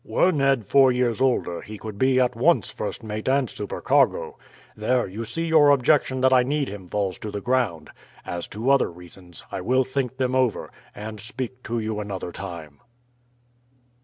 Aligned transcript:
Were 0.03 0.31
Ned 0.31 0.65
four 0.65 0.91
years 0.91 1.21
older 1.21 1.61
he 1.61 1.77
could 1.77 1.99
be 1.99 2.19
at 2.19 2.35
once 2.35 2.71
first 2.71 3.03
mate 3.03 3.29
and 3.29 3.47
supercargo. 3.47 4.35
There, 4.75 5.05
you 5.05 5.23
see 5.23 5.45
your 5.45 5.69
objection 5.69 6.21
that 6.21 6.33
I 6.33 6.41
need 6.41 6.69
him 6.69 6.89
falls 6.89 7.19
to 7.19 7.29
the 7.29 7.39
ground. 7.39 7.91
As 8.25 8.47
to 8.47 8.71
other 8.71 8.89
reasons 8.89 9.43
I 9.51 9.61
will 9.61 9.83
think 9.83 10.17
them 10.17 10.33
over, 10.33 10.71
and 10.95 11.19
speak 11.19 11.61
to 11.65 11.77
you 11.79 11.99
another 11.99 12.31
time." 12.31 12.79